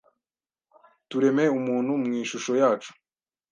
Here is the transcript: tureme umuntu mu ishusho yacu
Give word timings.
tureme 1.09 1.45
umuntu 1.59 1.91
mu 2.03 2.07
ishusho 2.21 2.51
yacu 2.61 2.91